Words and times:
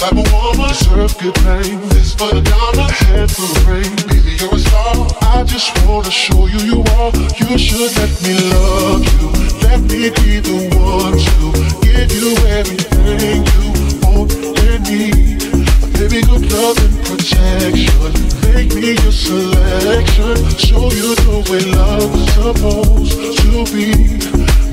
Type 0.00 0.16
of 0.16 0.32
woman 0.32 0.68
deserve 0.68 1.12
good 1.18 1.34
things. 1.44 1.88
This 1.92 2.14
for 2.14 2.32
the 2.32 2.40
diamond, 2.40 2.90
head 3.04 3.30
for 3.30 3.44
the 3.52 3.60
rain. 3.68 3.92
Baby, 4.08 4.32
you're 4.40 4.54
a 4.54 4.58
star. 4.58 4.96
I 5.20 5.44
just 5.44 5.68
wanna 5.84 6.10
show 6.10 6.46
you 6.46 6.58
you 6.64 6.80
are. 6.96 7.12
You 7.36 7.58
should 7.58 7.92
let 8.00 8.08
me 8.24 8.32
love 8.48 9.04
you. 9.04 9.28
Let 9.60 9.80
me 9.92 10.08
be 10.08 10.40
the 10.40 10.56
one 10.80 11.20
to 11.20 11.52
give 11.84 12.10
you 12.16 12.32
everything 12.48 13.44
you 13.52 13.66
want 14.00 14.32
and 14.64 14.80
need. 14.88 15.44
Baby, 15.92 16.24
good 16.24 16.48
love 16.50 16.80
and 16.80 16.96
protection. 17.04 18.12
Make 18.56 18.72
me 18.72 18.96
your 19.04 19.12
selection. 19.12 20.36
Show 20.56 20.88
you 20.96 21.14
the 21.14 21.44
way 21.52 21.60
love 21.76 22.08
is 22.16 22.24
supposed 22.40 23.36
to 23.36 23.68
be. 23.68 23.92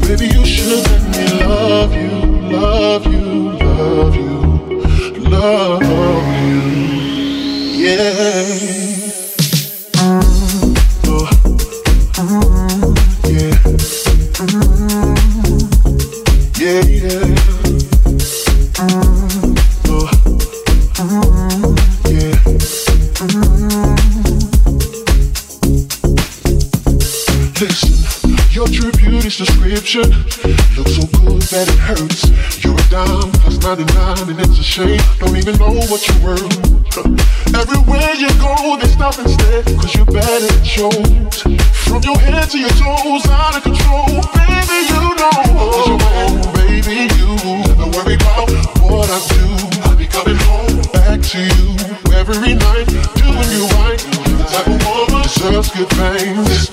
Baby, 0.08 0.28
you 0.32 0.46
should 0.46 0.88
let 0.88 1.04
me 1.12 1.44
love 1.44 1.94
you, 1.94 2.12
love 2.56 3.06
you, 3.06 3.60
love 3.60 4.16
you, 4.16 4.47
love 5.30 5.84
you. 6.42 6.62
Yeah. 7.84 8.57
You're 39.18 40.06
bad 40.06 40.66
shows. 40.66 41.42
From 41.42 42.04
your 42.04 42.20
head 42.20 42.50
to 42.52 42.60
your 42.60 42.70
toes, 42.70 43.26
out 43.28 43.58
of 43.58 43.64
control. 43.64 44.06
Baby, 44.06 44.78
you 44.90 45.16
know. 45.18 45.32
Cause 45.74 45.88
you're 45.88 45.98
man, 45.98 46.54
baby, 46.54 47.14
you 47.16 47.36
never 47.66 47.90
worry 47.98 48.14
about 48.14 48.47
I 49.10 49.20
do. 49.32 49.80
I'll 49.88 49.96
be 49.96 50.06
coming 50.06 50.36
home 50.36 50.82
back 50.92 51.22
to 51.22 51.40
you 51.40 51.68
every 52.12 52.56
night, 52.56 52.88
doing 53.16 53.50
you 53.56 53.64
right. 53.80 54.00
The 54.36 54.46
type 54.52 54.68
of 54.68 54.84
woman 54.84 55.24
deserves 55.24 55.72
good 55.72 55.90
things. 55.96 56.48
This 56.48 56.68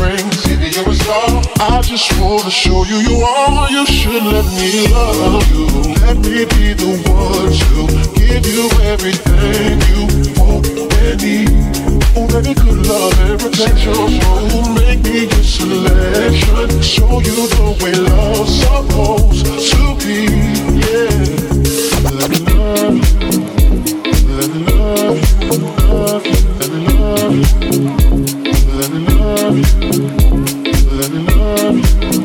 rings. 0.00 0.46
Baby. 0.46 0.70
I 1.58 1.80
just 1.82 2.12
wanna 2.20 2.50
show 2.50 2.84
you 2.84 2.98
you 2.98 3.16
are. 3.18 3.70
You 3.70 3.84
should 3.86 4.22
let 4.22 4.44
me 4.54 4.86
love 4.92 5.50
you. 5.50 5.66
Let 6.06 6.18
me 6.18 6.44
be 6.54 6.72
the 6.74 6.92
one 7.10 7.50
to 7.50 8.20
give 8.20 8.46
you 8.46 8.70
everything 8.82 9.80
you 9.90 10.06
want 10.38 10.66
and 10.68 11.22
need. 11.22 11.85
Oh, 12.18 12.26
baby, 12.28 12.54
good 12.54 12.86
love 12.86 13.18
and 13.20 13.38
protection. 13.38 13.92
Oh, 13.94 14.74
make 14.74 15.02
me 15.02 15.24
your 15.26 15.42
selection. 15.42 16.80
Show 16.82 17.20
you 17.20 17.46
the 17.48 17.76
way 17.82 17.92
love's 17.92 18.60
supposed 18.60 19.44
to 19.44 19.96
be. 20.00 20.26
Yeah. 20.80 21.10
Let 22.18 22.30
me 22.30 22.38
love 22.54 22.96
you. 22.96 23.02
Let 24.36 24.48
me 24.50 24.60
love 24.64 25.16
you, 25.42 25.58
love 25.88 26.26
you, 26.26 26.40
let 26.58 26.70
me 26.72 26.78
love 26.96 27.32
you, 27.32 27.44
let 28.76 28.90
me 28.90 29.00
love 29.14 29.56
you, 29.56 29.64
let 30.96 31.10
me 31.10 31.20
love 31.34 31.76
you, 31.76 32.15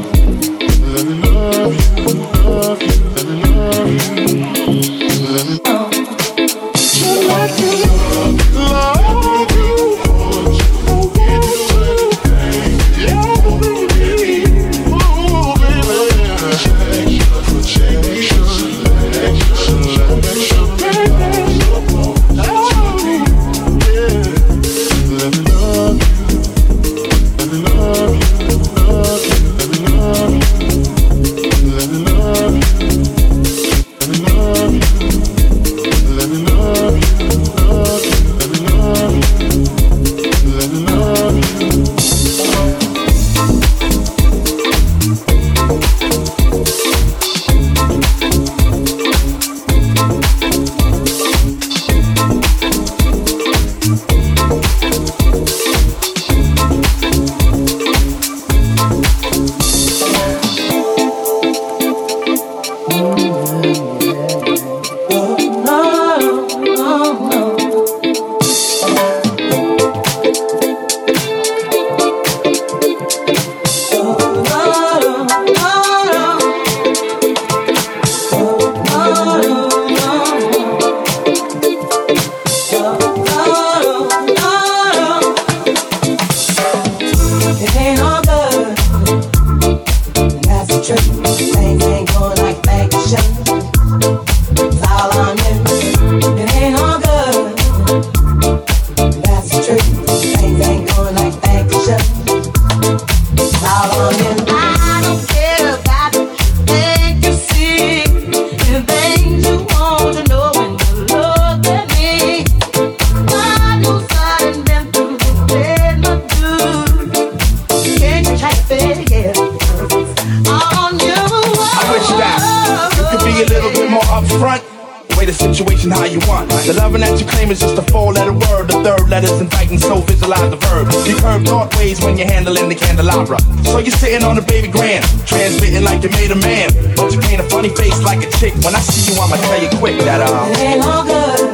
candelabra. 133.02 133.40
So 133.64 133.80
you're 133.80 133.92
sitting 133.92 134.24
on 134.24 134.38
a 134.38 134.42
baby 134.42 134.68
grand, 134.68 135.03
transmitting 135.26 135.84
like 135.84 136.03
you 136.03 136.09
made 136.09 136.32
a 136.32 136.36
man. 136.36 136.70
But 136.96 137.14
you 137.14 137.20
paint 137.20 137.42
a 137.42 137.44
funny 137.44 137.70
face 137.70 138.02
like 138.03 138.26
a 138.26 138.30
chick. 138.38 138.53
When 138.64 138.76
I 138.76 138.80
see 138.80 139.14
you, 139.14 139.20
I'ma 139.20 139.36
tell 139.36 139.62
you 139.62 139.70
quick 139.80 139.98
that 140.00 140.22
uh. 140.22 140.52
It 140.52 140.59
ain't 140.59 140.86
all 140.86 141.03
good. 141.03 141.51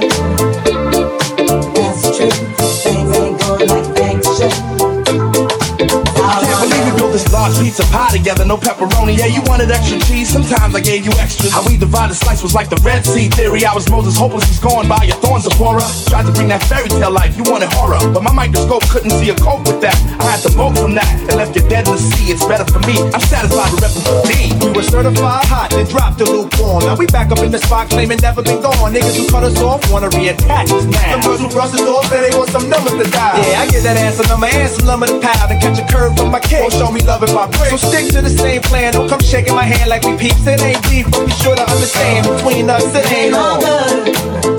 Pizza 7.67 7.83
pie 7.91 8.15
together, 8.15 8.45
no 8.45 8.55
pepperoni. 8.55 9.17
Yeah, 9.19 9.27
you 9.27 9.43
wanted 9.43 9.69
extra 9.69 9.99
cheese, 10.07 10.31
sometimes 10.31 10.73
I 10.73 10.79
gave 10.79 11.03
you 11.03 11.11
extra. 11.19 11.51
How 11.51 11.67
we 11.67 11.75
divided 11.75 12.15
slice 12.15 12.41
was 12.41 12.55
like 12.55 12.69
the 12.69 12.79
Red 12.79 13.05
Sea 13.05 13.27
theory. 13.27 13.65
I 13.65 13.75
was 13.75 13.91
Moses, 13.91 14.15
hopeless, 14.15 14.47
he's 14.47 14.59
gone 14.59 14.87
by 14.87 15.03
your 15.03 15.19
thorns, 15.19 15.43
Zipporah. 15.43 15.83
Tried 16.07 16.25
to 16.27 16.31
bring 16.31 16.47
that 16.47 16.63
fairy 16.63 16.87
tale 16.87 17.11
life, 17.11 17.35
you 17.35 17.43
wanted 17.43 17.67
horror. 17.75 17.99
But 18.15 18.23
my 18.23 18.31
microscope 18.31 18.87
couldn't 18.87 19.11
see 19.11 19.31
a 19.31 19.35
cope 19.35 19.67
with 19.67 19.83
that. 19.83 19.99
I 20.23 20.31
had 20.31 20.39
to 20.47 20.51
vote 20.55 20.79
from 20.79 20.95
that 20.95 21.11
and 21.27 21.35
left 21.35 21.59
you 21.59 21.63
dead 21.67 21.91
in 21.91 21.99
the 21.99 21.99
sea. 21.99 22.31
It's 22.31 22.45
better 22.47 22.63
for 22.63 22.79
me. 22.87 23.03
I'm 23.11 23.19
satisfied 23.27 23.67
with 23.75 23.83
repping 23.83 24.03
for 24.07 24.15
D. 24.31 24.55
We 24.63 24.71
were 24.71 24.87
certified 24.87 25.43
hot, 25.51 25.75
then 25.75 25.83
dropped 25.91 26.23
the 26.23 26.25
lukewarm. 26.31 26.87
Now 26.87 26.95
we 26.95 27.05
back 27.11 27.35
up 27.35 27.43
in 27.43 27.51
the 27.51 27.59
spot, 27.59 27.91
claiming 27.91 28.23
never 28.23 28.39
been 28.39 28.63
gone. 28.63 28.95
Niggas 28.95 29.19
who 29.19 29.27
cut 29.27 29.43
us 29.43 29.59
off 29.59 29.83
wanna 29.91 30.07
reattach 30.15 30.71
us 30.71 30.87
now. 30.87 31.19
Some 31.19 31.21
girls 31.27 31.41
who 31.43 31.49
brush 31.51 31.75
us 31.75 31.83
off 31.83 32.07
say 32.07 32.31
they 32.31 32.31
want 32.31 32.47
some 32.47 32.71
numbers 32.71 32.95
to 32.95 33.11
die. 33.11 33.43
Yeah, 33.43 33.59
I 33.59 33.67
get 33.67 33.83
that 33.83 33.99
ass 33.99 34.23
a 34.23 34.27
number 34.31 34.47
and 34.47 34.71
some 34.71 34.87
lumber 34.87 35.07
to 35.11 35.19
pound 35.19 35.51
and 35.51 35.59
catch 35.59 35.83
a 35.83 35.85
curve 35.91 36.15
from 36.15 36.31
my 36.31 36.39
kick. 36.39 36.63
Don't 36.63 36.71
show 36.71 36.91
me 36.95 37.03
love 37.03 37.23
if 37.27 37.35
I. 37.35 37.56
So 37.69 37.77
stick 37.77 38.11
to 38.13 38.21
the 38.21 38.29
same 38.29 38.61
plan. 38.61 38.93
Don't 38.93 39.09
come 39.09 39.19
shaking 39.19 39.55
my 39.55 39.63
hand 39.63 39.89
like 39.89 40.03
we 40.03 40.17
peeps. 40.17 40.45
It 40.45 40.61
ain't 40.61 40.81
beef, 40.89 41.09
but 41.11 41.25
be 41.25 41.31
sure 41.33 41.55
to 41.55 41.63
understand 41.63 42.27
between 42.27 42.69
us 42.69 42.83
it 42.95 43.11
ain't 43.11 43.35
on. 43.35 43.59
That's 43.59 44.56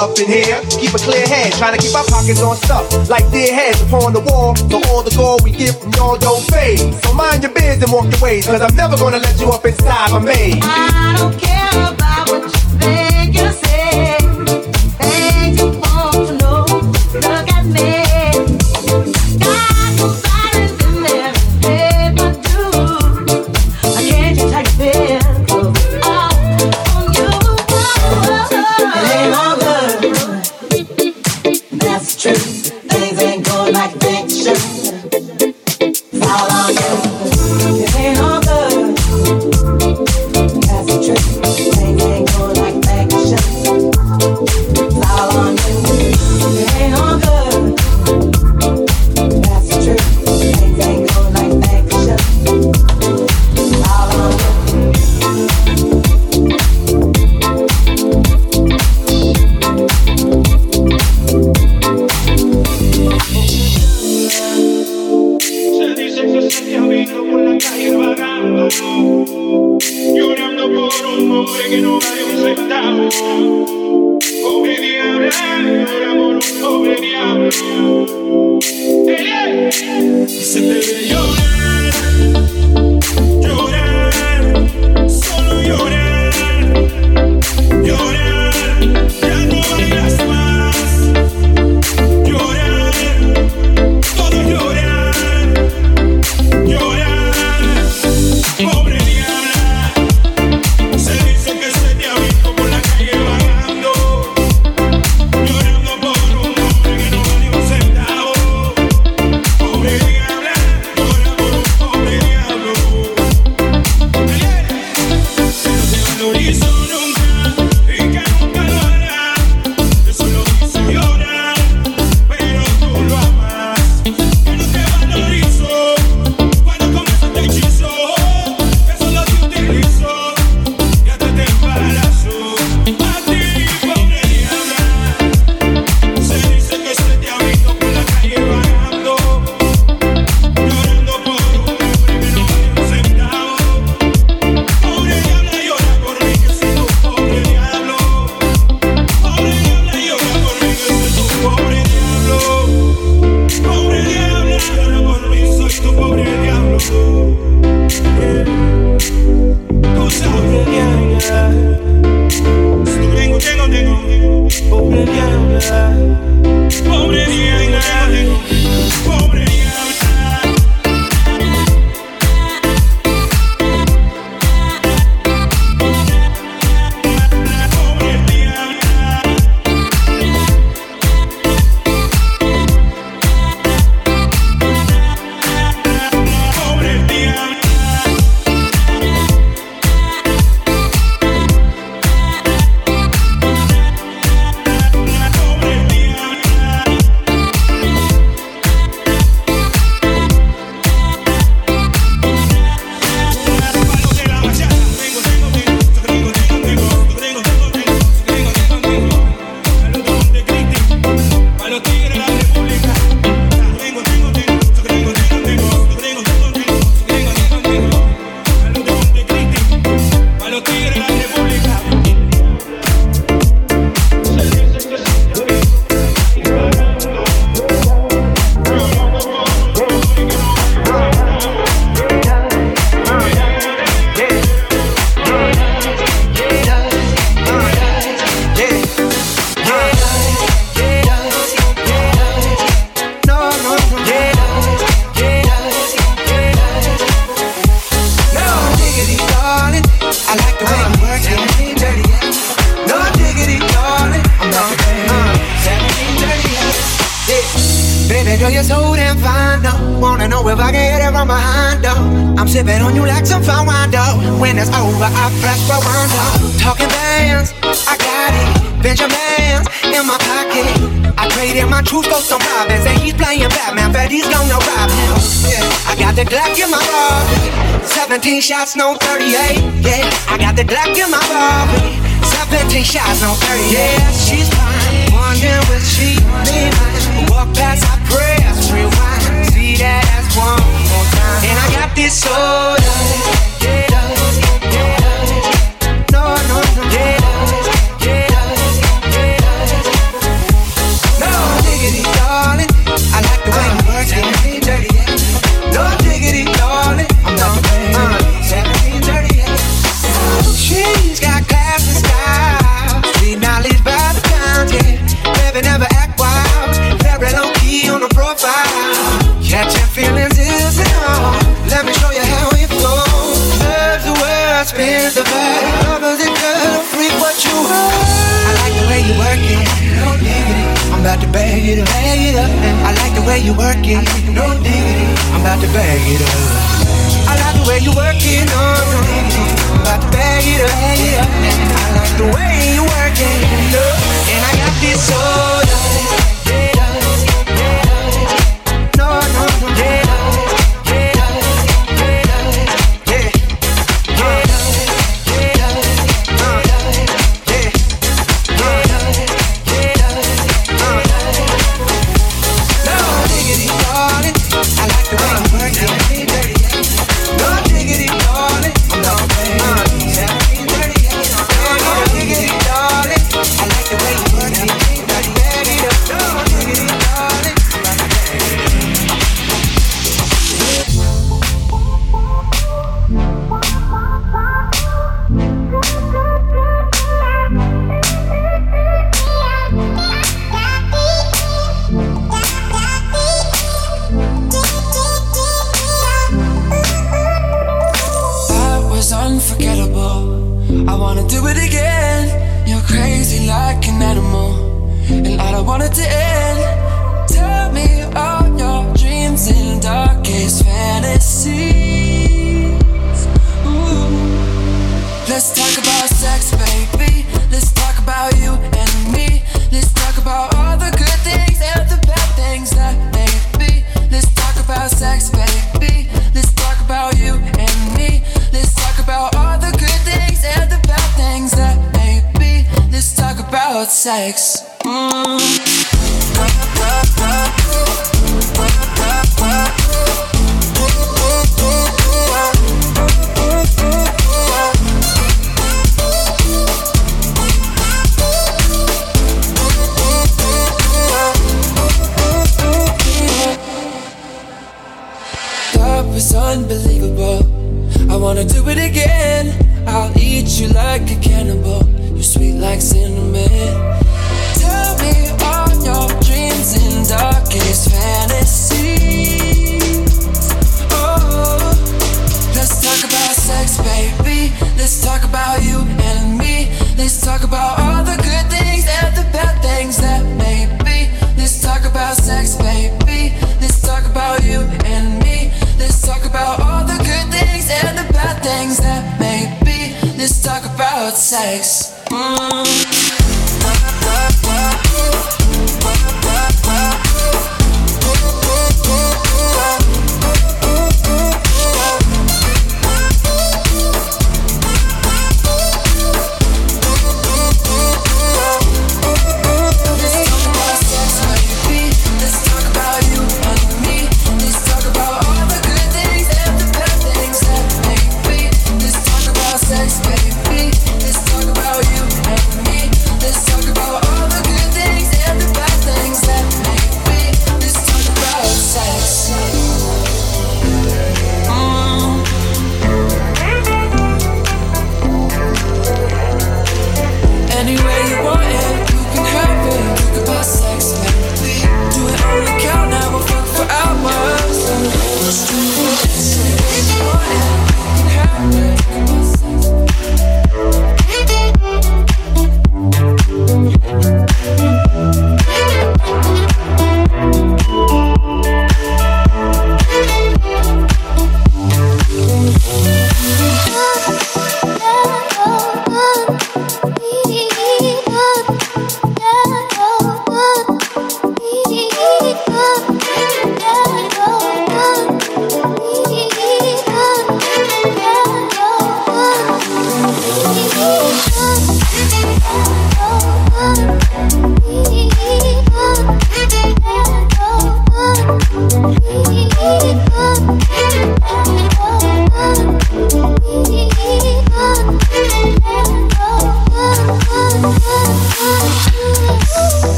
up 0.00 0.18
in 0.18 0.26
here. 0.26 0.58
Keep 0.80 0.94
a 0.94 0.98
clear 0.98 1.26
head, 1.28 1.52
trying 1.52 1.76
to 1.76 1.80
keep 1.80 1.94
our 1.94 2.04
pockets 2.04 2.40
on 2.42 2.56
stuff. 2.56 2.88
Like 3.08 3.30
dead 3.30 3.52
heads 3.52 3.82
upon 3.82 4.12
the 4.12 4.20
wall. 4.20 4.56
So 4.56 4.80
all 4.88 5.02
the 5.02 5.14
gold 5.14 5.44
we 5.44 5.52
get 5.52 5.76
from 5.76 5.92
y'all 5.92 6.16
don't 6.16 6.42
fade. 6.50 6.80
So 7.04 7.12
mind 7.12 7.42
your 7.42 7.52
biz 7.52 7.82
and 7.82 7.92
walk 7.92 8.10
your 8.10 8.20
ways, 8.20 8.46
cause 8.46 8.62
I'm 8.62 8.74
never 8.74 8.96
gonna 8.96 9.18
let 9.18 9.38
you 9.38 9.50
up 9.50 9.64
inside 9.64 10.10
my 10.12 10.18
maze. 10.18 10.99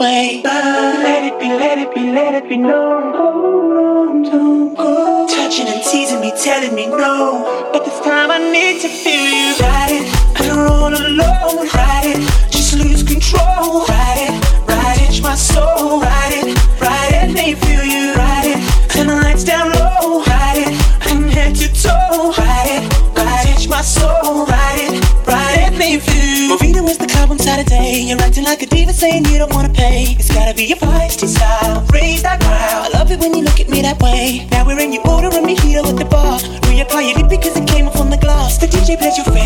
way. 0.00 0.40
Let 0.42 1.24
it 1.24 1.38
be, 1.38 1.48
let 1.48 1.78
it 1.78 1.94
be, 1.94 2.10
let 2.10 2.34
it 2.34 2.48
be 2.48 2.56
known. 2.56 3.14
Hold 3.14 3.72
on, 3.76 4.22
don't 4.22 4.74
go. 4.74 5.28
Touching 5.28 5.68
and 5.68 5.84
teasing 5.84 6.20
me, 6.20 6.32
telling 6.42 6.74
me 6.74 6.86
no. 6.86 7.70
But 7.72 7.84
this 7.84 8.00
time 8.00 8.30
I 8.30 8.38
need 8.38 8.80
to 8.80 8.88
feel 8.88 9.26
you. 9.38 9.54
Riding, 9.60 10.06
I 10.36 10.42
don't 10.46 10.94
alone. 10.94 11.79
saying 29.10 29.24
you 29.26 29.38
don't 29.38 29.52
wanna 29.52 29.72
pay. 29.72 30.16
It's 30.18 30.32
gotta 30.32 30.54
be 30.54 30.64
your 30.64 30.78
feisty 30.78 31.26
style. 31.26 31.84
Raise 31.92 32.22
that 32.22 32.40
crowd. 32.40 32.86
I 32.86 32.98
love 32.98 33.10
it 33.10 33.18
when 33.20 33.34
you 33.34 33.42
look 33.42 33.60
at 33.60 33.68
me 33.68 33.82
that 33.82 34.00
way. 34.00 34.46
Now 34.50 34.64
we're 34.66 34.78
in 34.78 34.92
your 34.92 35.06
order 35.08 35.30
and 35.38 35.46
mojito 35.46 35.82
with 35.86 35.98
the 35.98 36.04
bar. 36.04 36.38
Reapply 36.68 37.02
your 37.08 37.18
lip 37.18 37.28
because 37.28 37.56
it 37.56 37.66
came 37.66 37.88
off 37.88 38.00
on 38.00 38.10
the 38.10 38.18
glass. 38.18 38.58
The 38.58 38.66
DJ 38.66 38.98
plays 38.98 39.16
your 39.16 39.26
favorite. 39.26 39.39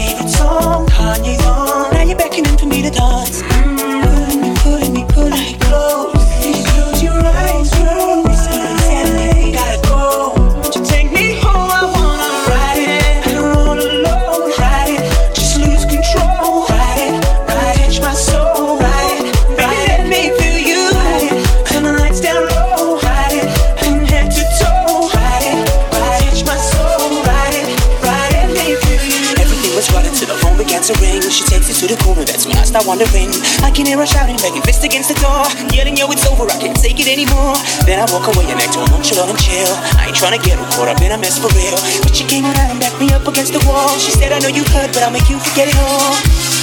Wondering, 32.84 33.32
I 33.64 33.72
can 33.72 33.86
hear 33.88 33.96
her 33.96 34.04
shouting, 34.04 34.36
banging 34.36 34.60
fist 34.60 34.84
against 34.84 35.08
the 35.08 35.16
door. 35.16 35.48
Yelling, 35.72 35.96
yo, 35.96 36.04
it's 36.12 36.26
over, 36.28 36.44
I 36.44 36.60
can't 36.60 36.76
take 36.76 37.00
it 37.00 37.08
anymore. 37.08 37.56
Then 37.88 37.96
I 37.96 38.04
walk 38.12 38.28
away 38.28 38.44
and 38.52 38.60
act 38.60 38.76
all 38.76 38.84
nonchalant 38.92 39.32
and 39.32 39.40
chill. 39.40 39.72
I 39.96 40.12
ain't 40.12 40.16
trying 40.16 40.36
to 40.36 40.42
get 40.44 40.58
her 40.60 40.68
caught 40.76 40.88
up 40.88 41.00
in 41.00 41.10
a 41.12 41.16
mess 41.16 41.40
for 41.40 41.48
real. 41.56 41.80
But 42.04 42.14
she 42.14 42.28
came 42.28 42.44
around 42.44 42.76
and 42.76 42.80
backed 42.80 43.00
me 43.00 43.08
up 43.16 43.26
against 43.26 43.56
the 43.56 43.64
wall. 43.64 43.88
She 43.96 44.12
said, 44.12 44.32
I 44.32 44.38
know 44.38 44.52
you 44.52 44.64
hurt, 44.68 44.92
but 44.92 45.02
I'll 45.02 45.10
make 45.10 45.30
you 45.30 45.40
forget 45.40 45.68
it 45.72 45.78
all. 45.80 46.53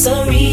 sorry. 0.00 0.49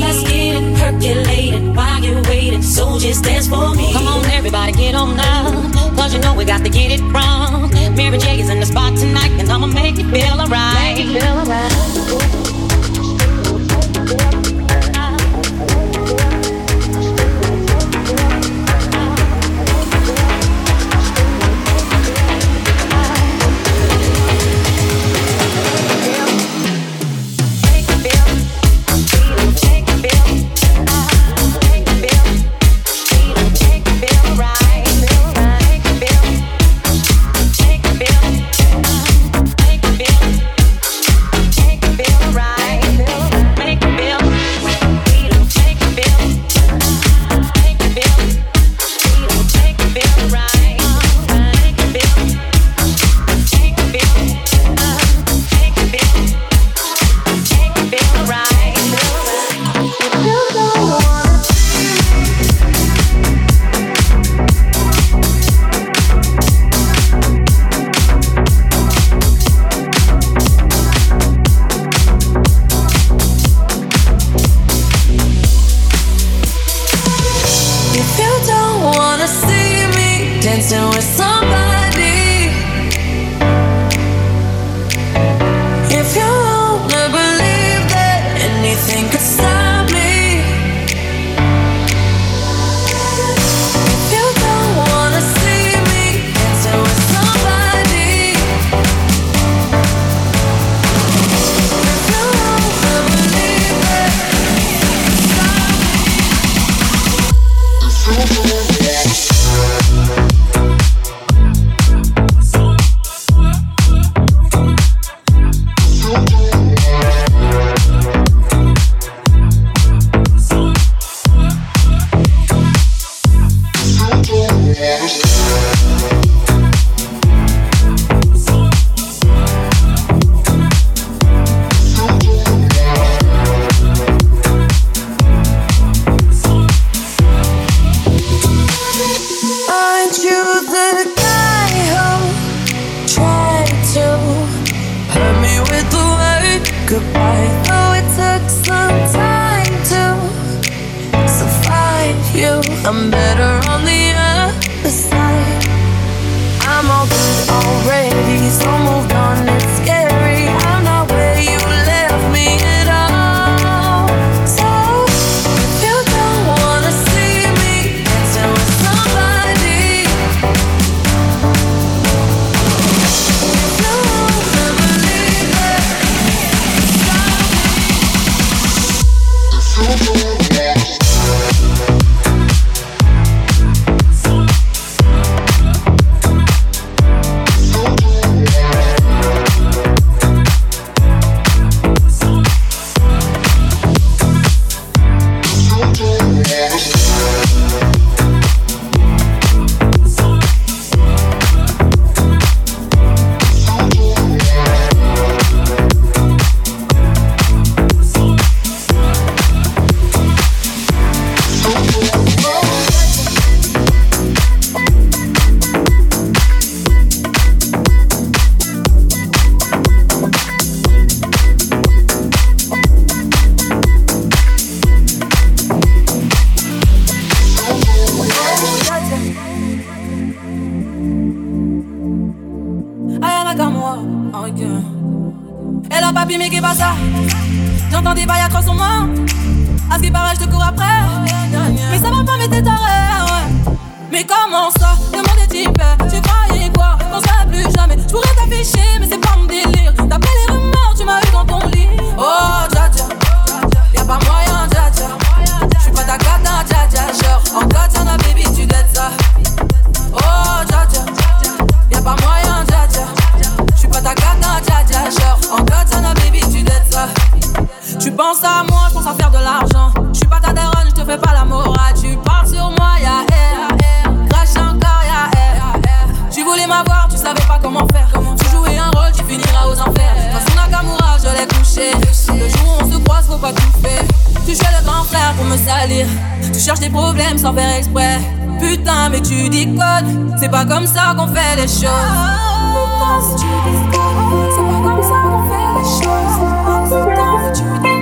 sans 287.48 287.54
faire 287.54 287.77
exprès. 287.77 288.19
Putain, 288.60 289.10
mais 289.10 289.21
tu 289.21 289.50
déconnes, 289.50 290.35
c'est 290.39 290.50
pas 290.50 290.65
comme 290.65 290.85
ça 290.85 291.13
qu'on 291.17 291.27
fait 291.27 291.56
les 291.56 291.67
choses. 291.67 291.87
Oh, 291.87 293.19
putain, 293.31 293.48
mais 293.65 293.75
tu 293.83 293.91
déconnes, 293.91 294.50
c'est 294.56 294.63
pas 294.63 294.79
comme 294.89 295.04
ça 295.04 295.17
qu'on 295.23 295.43
fait 295.50 295.69
les 295.77 295.85
choses. 296.04 296.35
Oh, 296.41 296.83
putain, 296.85 297.31
mais 297.43 297.52
tu 297.54 297.63
déconnes. 297.63 297.96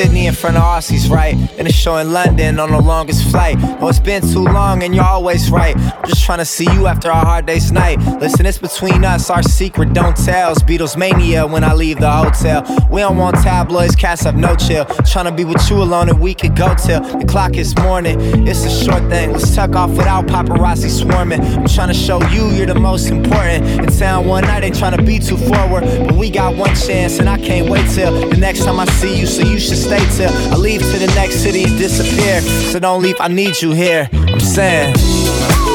Sydney 0.00 0.28
in 0.28 0.32
front 0.32 0.56
of 0.56 0.62
Aussies, 0.62 1.10
right? 1.10 1.36
Then 1.58 1.66
a 1.66 1.72
show 1.72 1.98
in 1.98 2.10
London 2.10 2.58
on 2.58 2.70
the 2.70 2.80
longest 2.80 3.30
flight. 3.30 3.58
Oh, 3.82 3.88
it's 3.88 3.98
been 3.98 4.22
too 4.22 4.44
long 4.44 4.82
and 4.82 4.94
you're 4.94 5.04
always 5.04 5.50
right. 5.50 5.76
I'm 5.76 6.08
just 6.08 6.24
trying 6.24 6.38
to 6.38 6.46
see 6.46 6.64
you 6.72 6.86
after 6.86 7.10
a 7.10 7.14
hard 7.14 7.44
day's 7.44 7.70
night. 7.70 7.98
Listen, 8.18 8.46
it's 8.46 8.56
between 8.56 9.04
us, 9.04 9.28
our 9.28 9.42
secret 9.42 9.92
don't 9.92 10.16
tell. 10.16 10.52
It's 10.52 10.62
Beatles 10.62 10.96
mania 10.96 11.46
when 11.46 11.64
I 11.64 11.74
leave 11.74 12.00
the 12.00 12.10
hotel. 12.10 12.62
We 12.90 13.02
don't 13.02 13.18
want 13.18 13.36
tabloids, 13.42 13.94
cats 13.94 14.22
have 14.22 14.36
no 14.36 14.56
chill. 14.56 14.86
Trying 15.04 15.26
to 15.26 15.32
be 15.32 15.44
with 15.44 15.68
you 15.68 15.76
alone 15.76 16.08
and 16.08 16.18
we 16.18 16.32
could 16.32 16.56
go 16.56 16.74
till 16.76 17.02
the 17.02 17.26
clock 17.26 17.58
is 17.58 17.76
morning. 17.76 18.16
It's 18.48 18.64
a 18.64 18.70
short 18.70 19.02
thing, 19.10 19.32
let's 19.32 19.54
tuck 19.54 19.76
off 19.76 19.90
without 19.90 20.24
paparazzi 20.24 20.88
swarming. 20.88 21.42
I'm 21.42 21.68
trying 21.68 21.88
to 21.88 21.94
show 21.94 22.22
you 22.28 22.48
you're 22.52 22.64
the 22.64 22.74
most 22.74 23.10
important. 23.10 23.66
In 23.66 23.86
town 23.88 24.26
one 24.26 24.44
night, 24.44 24.64
ain't 24.64 24.78
trying 24.78 24.96
to 24.96 25.02
be 25.02 25.18
too 25.18 25.36
forward. 25.36 25.82
But 25.82 26.16
we 26.16 26.30
got 26.30 26.56
one 26.56 26.74
chance 26.74 27.18
and 27.18 27.28
I 27.28 27.36
can't 27.36 27.68
wait 27.68 27.86
till 27.90 28.30
the 28.30 28.38
next 28.38 28.64
time 28.64 28.80
I 28.80 28.86
see 28.86 29.20
you, 29.20 29.26
so 29.26 29.42
you 29.42 29.58
should 29.58 29.89
stay 29.90 30.16
till 30.16 30.52
I 30.52 30.56
leave 30.56 30.82
to 30.82 30.98
the 30.98 31.08
next 31.16 31.42
city 31.42 31.64
and 31.64 31.76
disappear. 31.76 32.40
So 32.70 32.78
don't 32.78 33.02
leave, 33.02 33.16
I 33.18 33.26
need 33.26 33.60
you 33.60 33.72
here. 33.72 34.08
I'm 34.12 34.38
saying, 34.38 34.94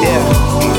yeah. 0.02 0.75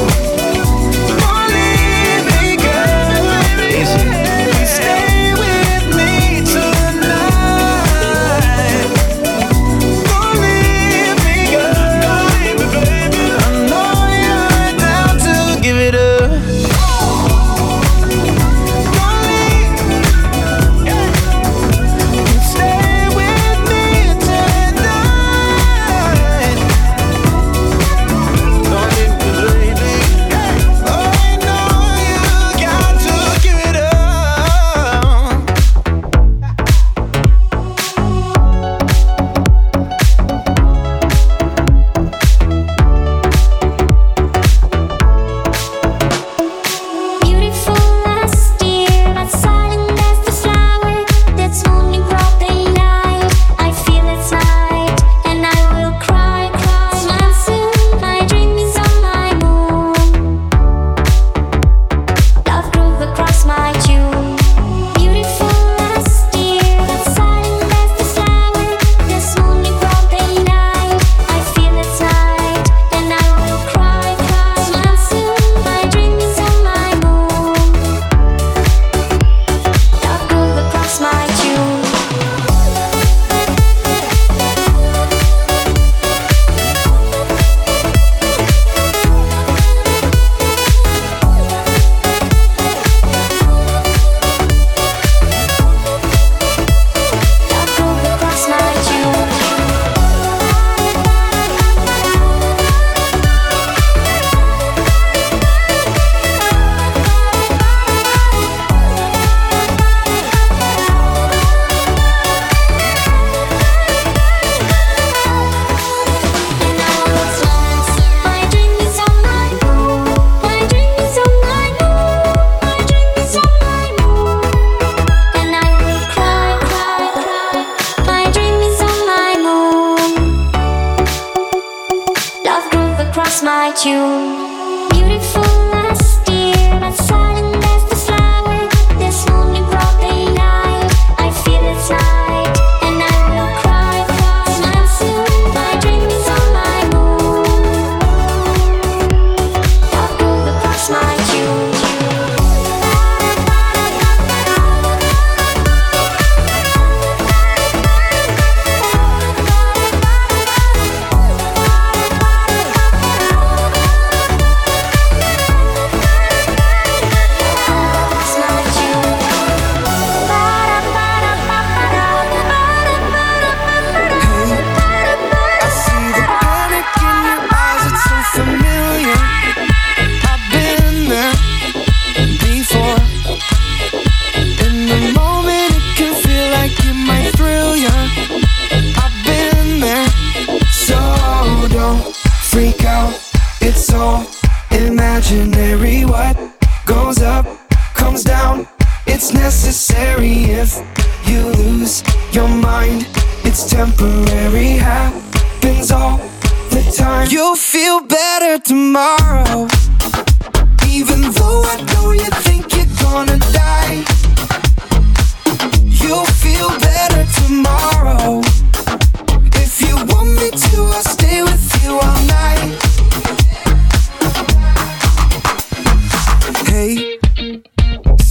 okay. 226.77 227.59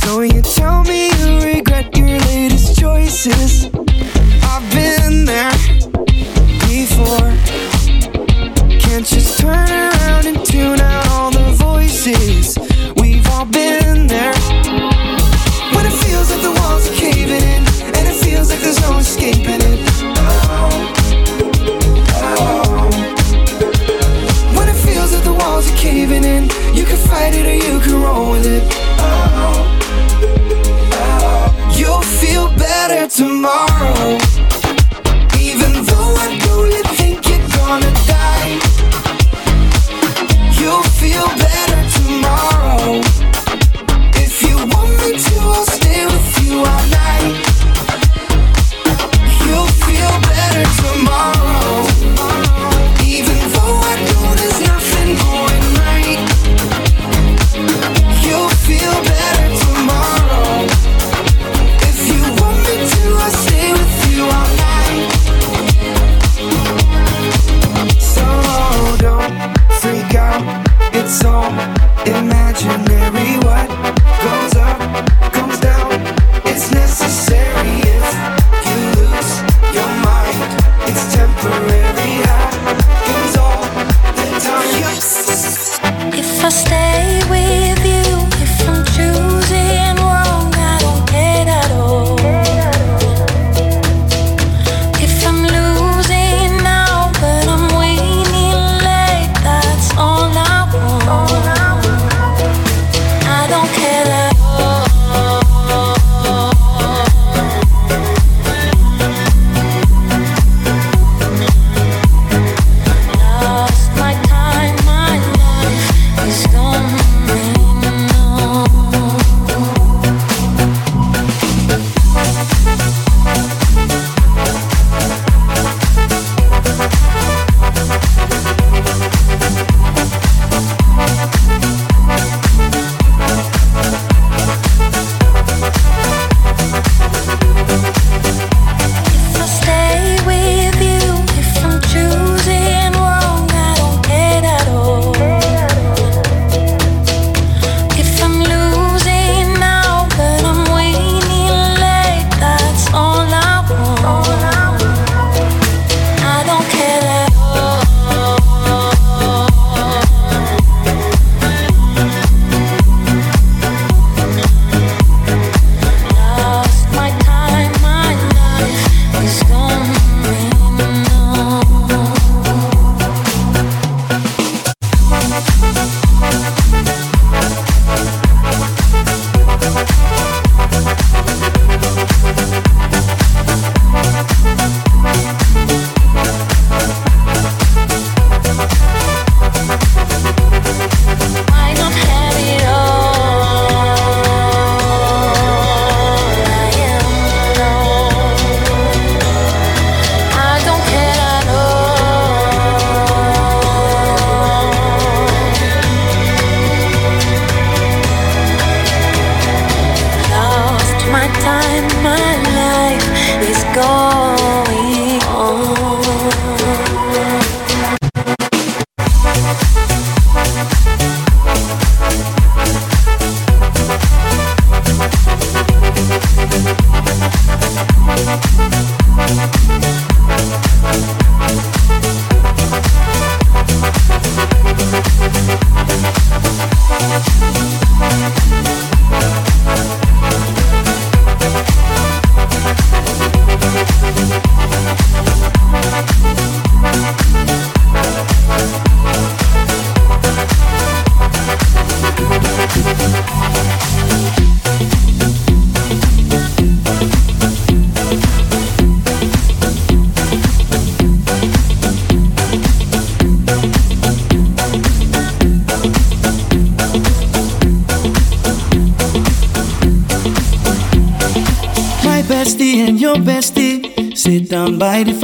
So 0.03 0.20
you 0.20 0.40
tell 0.42 0.84
me 0.84 1.09
you 1.18 1.40
regret 1.44 1.97
your 1.97 2.07
latest 2.07 2.78
choices. 2.78 3.76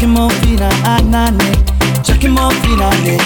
Chucking 0.00 0.14
more 0.14 0.30
fina, 0.30 0.70
anane. 0.88 2.02
Chucking 2.02 2.30
more 2.30 2.50
fina, 2.64 2.88
ane. 3.04 3.20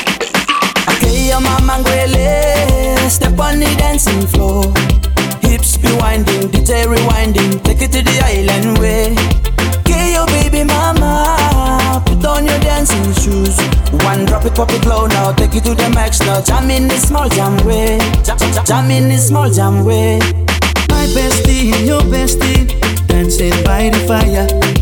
Okay, 0.90 1.28
your 1.28 1.40
mama 1.40 1.78
ngwele 1.78 3.08
Step 3.08 3.38
on 3.38 3.60
the 3.60 3.72
dancing 3.78 4.26
floor 4.26 4.64
Hips 5.40 5.76
be 5.76 5.86
winding, 5.98 6.50
DJ 6.50 6.86
rewinding 6.86 7.62
Take 7.62 7.82
it 7.82 7.92
to 7.92 8.02
the 8.02 8.18
island 8.26 8.78
way 8.78 9.14
Okay, 9.78 10.14
your 10.14 10.26
baby 10.26 10.64
mama 10.64 12.02
Put 12.06 12.24
on 12.24 12.44
your 12.44 12.58
dancing 12.58 13.12
shoes 13.22 13.56
One 14.04 14.24
drop 14.24 14.44
it, 14.44 14.56
pop 14.56 14.72
it 14.72 14.84
low 14.84 15.06
now 15.06 15.30
Take 15.30 15.54
it 15.54 15.62
to 15.66 15.76
the 15.76 15.88
max 15.90 16.18
now 16.22 16.40
Jam 16.42 16.68
in 16.70 16.88
the 16.88 16.96
small 16.96 17.28
jam 17.28 17.56
way 17.64 17.98
Jam, 18.24 18.36
jam, 18.36 18.64
jam 18.64 18.90
in 18.90 19.08
the 19.10 19.18
small 19.18 19.48
jam 19.48 19.84
way 19.84 20.18
My 20.90 21.06
bestie 21.14 21.72
and 21.72 21.86
your 21.86 22.00
bestie 22.00 22.66
dancing 23.06 23.52
by 23.62 23.90
the 23.90 23.98
fire. 24.08 24.73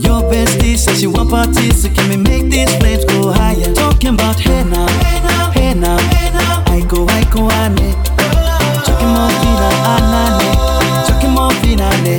Your 0.00 0.22
bestie 0.30 0.76
says 0.76 1.00
she 1.00 1.06
want 1.06 1.30
parties, 1.30 1.82
so 1.82 1.88
can 1.88 2.08
we 2.08 2.16
make 2.16 2.50
these 2.50 2.74
flames 2.76 3.04
go 3.04 3.32
higher? 3.32 3.72
Talking 3.74 4.14
about 4.14 4.38
hey 4.40 4.64
now, 4.64 4.86
hey 5.02 5.20
now, 5.22 5.50
hey 5.50 5.74
now, 5.74 5.98
hey 5.98 6.30
now. 6.30 6.64
I 6.66 6.80
go, 6.86 7.06
I 7.08 7.24
go, 7.32 7.50
ane. 7.50 7.94
Chucking 8.84 9.12
more 9.14 9.30
fina, 9.40 9.68
anane. 9.92 10.46
Eh? 10.46 11.06
Chucking 11.06 11.30
more 11.30 11.52
fina, 11.60 11.84
ane. 11.98 12.18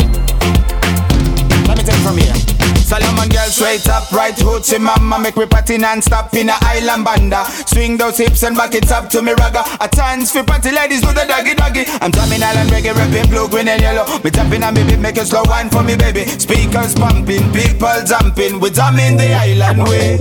Let 1.68 1.78
me 1.78 1.84
take 1.84 1.96
it 1.96 2.04
from 2.04 2.18
here. 2.18 2.49
Solomon 2.90 3.30
girl 3.30 3.46
straight 3.54 3.88
up, 3.88 4.12
right 4.12 4.34
hoochie 4.34 4.82
mama 4.82 5.20
Make 5.20 5.38
me 5.38 5.46
party 5.46 5.78
non-stop 5.78 6.34
in 6.34 6.50
a 6.50 6.58
island 6.62 7.06
banda. 7.06 7.46
Swing 7.70 7.98
those 7.98 8.18
hips 8.18 8.42
and 8.42 8.58
back 8.58 8.74
it 8.74 8.92
up 8.92 9.10
to 9.12 9.22
me 9.22 9.34
ragga. 9.34 9.62
A 9.80 9.88
chance 9.96 10.32
for 10.32 10.44
party 10.44 10.72
ladies 10.72 11.02
do 11.02 11.14
the 11.14 11.24
doggy 11.30 11.54
doggy. 11.54 11.86
I'm 12.02 12.10
drumming 12.10 12.42
island 12.42 12.72
reggae, 12.72 12.96
rapping 12.98 13.30
blue, 13.30 13.48
green 13.48 13.68
and 13.68 13.80
yellow. 13.80 14.06
Me 14.24 14.32
tapping 14.32 14.64
on 14.64 14.74
me 14.74 14.84
beat, 14.86 14.98
make 14.98 15.18
it 15.18 15.28
slow 15.28 15.44
wine 15.46 15.70
for 15.70 15.84
me 15.84 15.96
baby. 15.98 16.26
Speakers 16.26 16.96
pumping, 16.96 17.46
people 17.54 17.94
jumping. 18.10 18.60
We 18.60 18.72
drumming 18.72 19.18
the 19.18 19.38
island 19.38 19.86
way. 19.86 20.18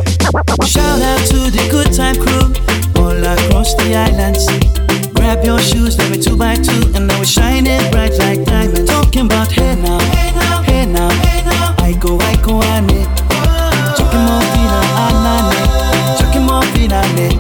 Shout 0.69 1.01
out 1.01 1.25
to 1.33 1.49
the 1.49 1.65
good 1.73 1.97
time 1.97 2.21
crew 2.21 2.53
all 3.01 3.17
across 3.17 3.73
the 3.81 3.97
islands. 3.97 4.45
Grab 5.17 5.43
your 5.43 5.59
shoes, 5.59 5.97
let 5.97 6.11
me 6.11 6.21
two 6.21 6.37
by 6.37 6.57
two, 6.57 6.93
and 6.93 7.09
now 7.09 7.19
we're 7.19 7.25
shining 7.25 7.81
bright 7.91 8.13
like 8.19 8.45
diamonds. 8.45 8.91
Talking 8.91 9.25
about 9.25 9.51
hey 9.51 9.75
now, 9.81 9.99
hey 10.13 10.33
now, 10.37 10.63
hey 10.63 10.85
now, 10.85 11.09
hey 11.09 11.43
now. 11.45 11.68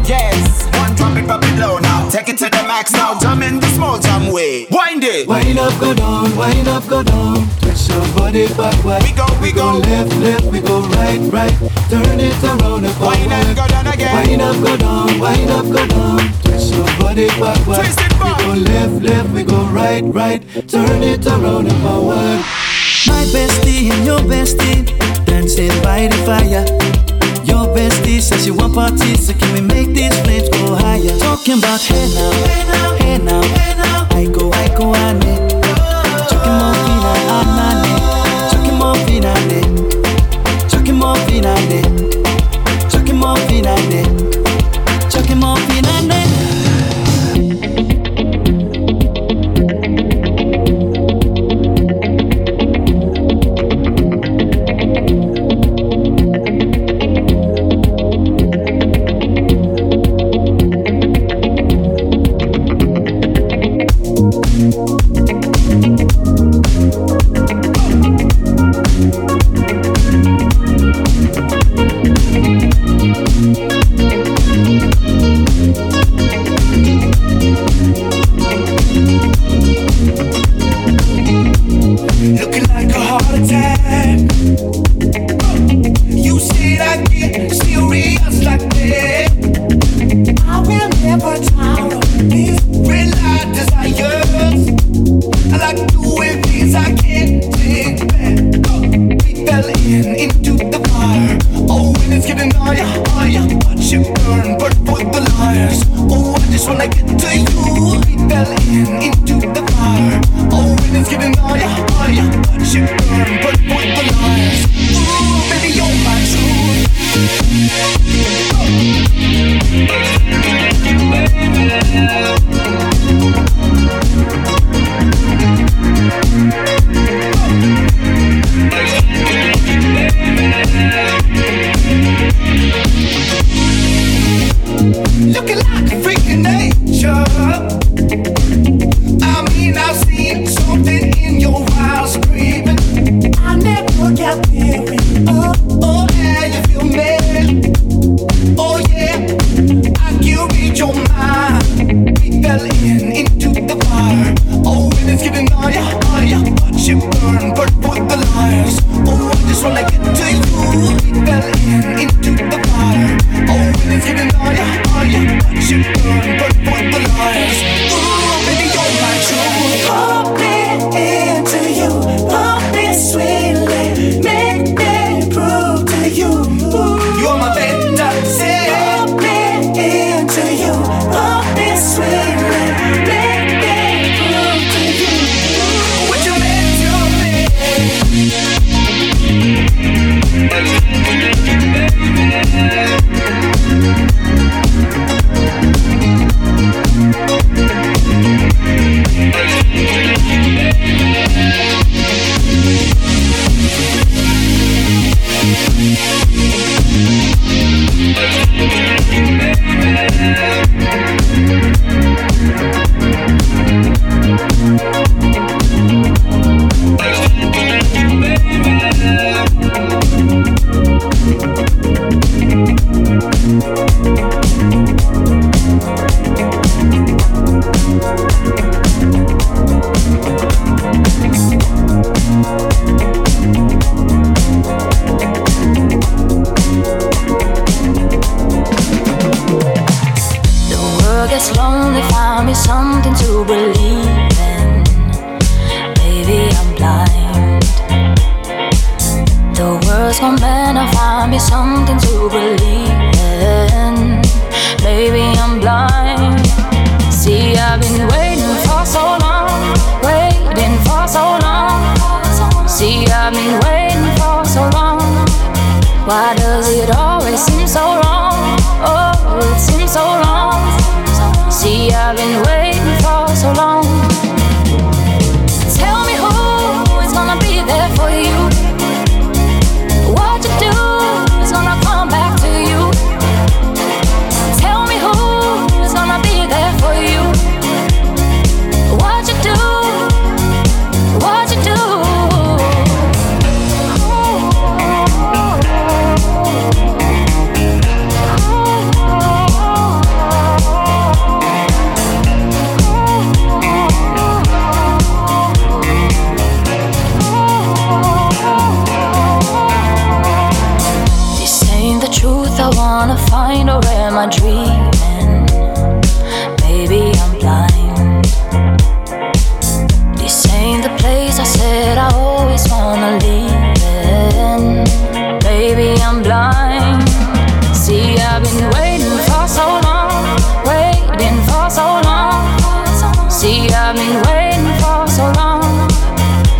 Yes, 0.08 0.64
one 0.76 0.94
drop 0.96 1.16
it 1.16 1.58
low 1.58 1.78
now 1.78 2.08
Take 2.08 2.30
it 2.30 2.38
to 2.38 2.44
the 2.44 2.62
max 2.66 2.92
now. 2.92 3.18
Jump 3.18 3.42
in 3.42 3.60
the 3.60 3.66
small 3.68 3.98
jam 3.98 4.32
way. 4.32 4.66
Wind 4.70 5.04
it. 5.04 5.28
Wind 5.28 5.58
up 5.58 5.78
go 5.78 5.92
down, 5.92 6.34
wind 6.36 6.68
up 6.68 6.88
go 6.88 7.02
down. 7.02 7.46
Twist 7.60 7.90
your 7.90 8.00
body 8.16 8.48
backward. 8.56 9.02
We 9.02 9.12
go, 9.12 9.26
we, 9.40 9.52
go, 9.52 9.78
left, 9.78 10.16
left, 10.16 10.44
we 10.44 10.60
go 10.60 10.80
right, 10.96 11.20
right. 11.32 11.52
Turn 11.90 12.20
it 12.20 12.42
around 12.44 12.84
and 12.84 12.94
forward. 12.94 13.18
Wind 13.18 13.32
up 13.32 13.56
go 13.56 13.68
down 13.68 13.86
again. 13.86 14.28
Wind 14.28 14.42
up 14.42 14.56
go 14.64 14.76
down, 14.76 15.18
wind 15.18 15.50
up 15.50 15.66
go 15.66 15.86
down. 15.86 16.18
Twist 16.44 16.74
your 16.74 16.86
body 16.98 17.28
backward. 17.40 17.84
We 17.84 18.34
go 18.34 18.52
left, 18.54 19.02
left, 19.02 19.30
we 19.30 19.42
go 19.42 19.64
right, 19.66 20.02
right. 20.04 20.42
Turn 20.68 21.02
it 21.02 21.26
around 21.26 21.68
and 21.68 21.82
forward. 21.82 22.67
My 23.06 23.24
bestie 23.32 23.90
and 23.90 24.04
your 24.04 24.18
bestie 24.20 24.84
dancing 25.24 25.68
by 25.82 26.08
the 26.08 26.16
fire. 26.26 26.64
Your 27.44 27.66
bestie 27.74 28.20
says 28.20 28.44
she 28.44 28.50
want 28.50 28.74
parties, 28.74 29.26
so 29.26 29.34
can 29.34 29.52
we 29.54 29.60
make 29.60 29.94
these 29.94 30.18
flames 30.22 30.48
go 30.48 30.74
higher? 30.74 31.16
Talking 31.18 31.58
about 31.58 31.80
hey 31.80 32.08
now, 32.14 32.30
hey 32.32 32.64
now, 32.66 32.96
hey 32.96 33.18
now, 33.18 33.42
hey 33.42 33.74
now. 33.76 34.08
I 34.10 34.26
go, 34.26 34.50
I 34.52 34.68
go, 34.76 34.92
I 34.92 35.12
need. 35.12 35.57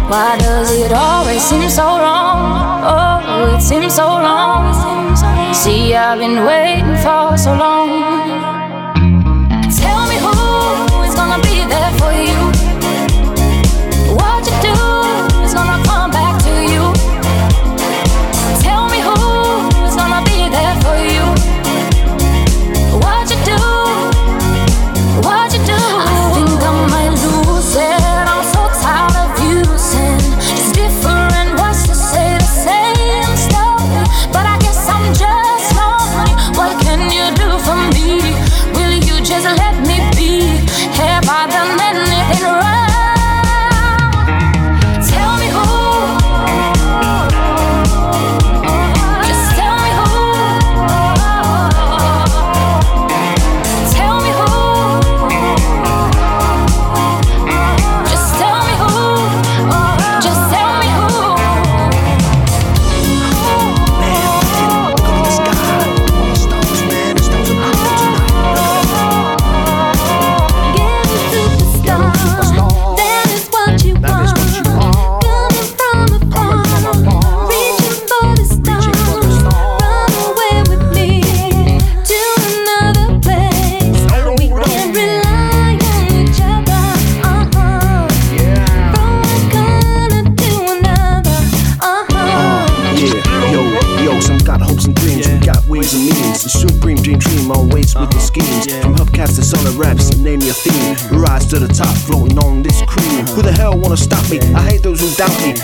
Why 0.08 0.38
does 0.38 0.70
it 0.70 0.90
always 0.90 1.42
seem 1.42 1.68
so 1.68 1.84
wrong? 1.84 2.80
Oh, 2.82 3.54
it 3.54 3.60
seems 3.60 3.94
so 3.94 4.06
long. 4.06 4.74
See, 5.52 5.94
I've 5.94 6.18
been 6.18 6.46
waiting 6.46 6.96
for 6.96 7.36
so 7.36 7.52
long. 7.52 8.47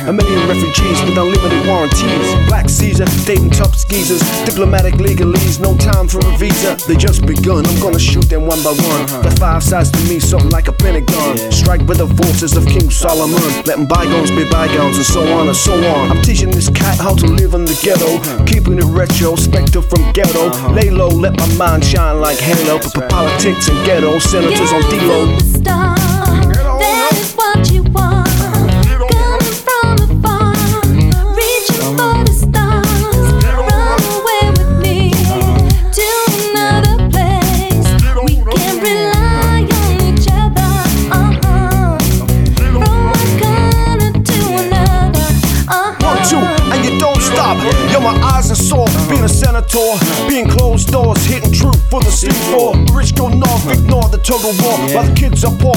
A 0.07 0.13
million 0.13 0.49
refugees 0.49 1.01
with 1.03 1.17
unlimited 1.17 1.67
warranties. 1.67 2.29
Black 2.47 2.69
Caesar, 2.69 3.07
dating 3.25 3.51
top 3.51 3.75
skeezers. 3.75 4.21
Diplomatic 4.45 4.95
legalese, 4.95 5.61
no 5.61 5.77
time 5.77 6.09
for 6.09 6.19
a 6.19 6.37
visa. 6.37 6.77
They 6.87 6.97
just 6.97 7.25
begun, 7.25 7.67
I'm 7.67 7.81
gonna 7.81 7.99
shoot 7.99 8.29
them 8.29 8.47
one 8.47 8.63
by 8.63 8.73
one. 8.73 9.07
The 9.23 9.35
five 9.39 9.63
sides 9.63 9.91
to 9.93 10.01
me, 10.09 10.21
something 10.21 10.51
like 10.51 10.69
a 10.69 10.73
pentagon. 10.73 11.39
Strike 11.51 11.83
with 11.89 11.99
the 11.99 12.09
forces 12.23 12.57
of 12.57 12.67
King 12.67 12.91
Solomon. 12.91 13.41
Letting 13.65 13.87
bygones 13.87 14.31
be 14.31 14.45
bygones 14.51 14.97
and 14.97 15.07
so 15.07 15.23
on 15.33 15.49
and 15.49 15.57
so 15.57 15.73
on. 15.73 16.11
I'm 16.11 16.23
teaching 16.23 16.51
this 16.51 16.69
cat 16.69 16.99
how 16.99 17.15
to 17.15 17.27
live 17.27 17.55
in 17.55 17.65
the 17.65 17.79
ghetto. 17.83 18.21
Keeping 18.45 18.79
it 18.79 18.85
retro, 18.85 19.37
spectre 19.37 19.83
from 19.83 20.13
ghetto. 20.13 20.51
Lay 20.73 20.91
low, 20.91 21.09
let 21.09 21.39
my 21.39 21.49
mind 21.55 21.85
shine 21.85 22.21
like 22.21 22.39
halo. 22.39 22.79
For 22.79 23.07
politics 23.09 23.69
and 23.69 23.87
ghetto, 23.87 23.94
senators 24.19 24.73
on 24.73 24.83
D-Lo. 24.91 25.94
The 54.45 54.63
war. 54.63 54.77
While 54.95 55.09
the 55.09 55.15
kids 55.15 55.45
are 55.45 55.57
poor, 55.57 55.75